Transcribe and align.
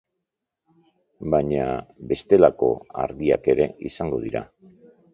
Baina 1.35 1.67
bestelako 2.13 2.73
harginak 3.05 3.55
ere 3.57 3.71
izango 3.93 4.27
dira. 4.29 4.47